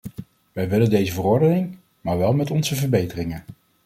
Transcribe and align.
Wij 0.51 0.69
willen 0.69 0.89
deze 0.89 1.13
verordening, 1.13 1.77
maar 2.01 2.17
wel 2.17 2.33
met 2.33 2.51
onze 2.51 2.75
verbeteringen. 2.75 3.43